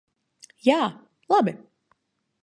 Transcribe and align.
Jā, 0.67 0.77
labi. 1.33 1.53